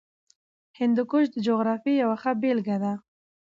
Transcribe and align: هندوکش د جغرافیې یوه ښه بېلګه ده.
هندوکش 0.79 1.25
د 1.31 1.37
جغرافیې 1.47 1.93
یوه 2.03 2.15
ښه 2.21 2.31
بېلګه 2.41 2.77
ده. 2.83 2.93